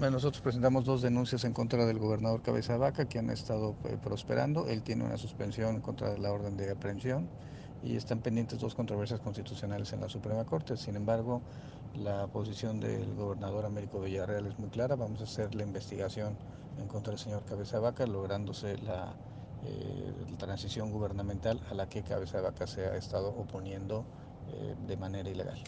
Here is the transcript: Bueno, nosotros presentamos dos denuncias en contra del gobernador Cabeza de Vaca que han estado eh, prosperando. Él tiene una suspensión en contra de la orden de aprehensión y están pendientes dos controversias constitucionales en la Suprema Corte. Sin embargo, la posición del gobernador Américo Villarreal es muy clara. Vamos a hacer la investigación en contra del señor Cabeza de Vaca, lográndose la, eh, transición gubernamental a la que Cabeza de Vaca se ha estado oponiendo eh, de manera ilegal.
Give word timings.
Bueno, 0.00 0.14
nosotros 0.14 0.40
presentamos 0.40 0.86
dos 0.86 1.02
denuncias 1.02 1.44
en 1.44 1.52
contra 1.52 1.84
del 1.84 1.98
gobernador 1.98 2.40
Cabeza 2.40 2.72
de 2.72 2.78
Vaca 2.78 3.04
que 3.04 3.18
han 3.18 3.28
estado 3.28 3.74
eh, 3.84 3.98
prosperando. 4.02 4.66
Él 4.66 4.82
tiene 4.82 5.04
una 5.04 5.18
suspensión 5.18 5.74
en 5.74 5.82
contra 5.82 6.08
de 6.08 6.16
la 6.16 6.32
orden 6.32 6.56
de 6.56 6.70
aprehensión 6.70 7.28
y 7.82 7.96
están 7.96 8.20
pendientes 8.20 8.58
dos 8.58 8.74
controversias 8.74 9.20
constitucionales 9.20 9.92
en 9.92 10.00
la 10.00 10.08
Suprema 10.08 10.46
Corte. 10.46 10.78
Sin 10.78 10.96
embargo, 10.96 11.42
la 11.94 12.26
posición 12.28 12.80
del 12.80 13.14
gobernador 13.14 13.66
Américo 13.66 14.00
Villarreal 14.00 14.46
es 14.46 14.58
muy 14.58 14.70
clara. 14.70 14.96
Vamos 14.96 15.20
a 15.20 15.24
hacer 15.24 15.54
la 15.54 15.64
investigación 15.64 16.34
en 16.78 16.88
contra 16.88 17.10
del 17.10 17.20
señor 17.20 17.44
Cabeza 17.44 17.76
de 17.76 17.82
Vaca, 17.82 18.06
lográndose 18.06 18.78
la, 18.78 19.12
eh, 19.66 20.14
transición 20.38 20.90
gubernamental 20.92 21.60
a 21.70 21.74
la 21.74 21.90
que 21.90 22.02
Cabeza 22.02 22.38
de 22.38 22.44
Vaca 22.44 22.66
se 22.66 22.86
ha 22.86 22.96
estado 22.96 23.28
oponiendo 23.36 24.06
eh, 24.48 24.74
de 24.86 24.96
manera 24.96 25.28
ilegal. 25.28 25.62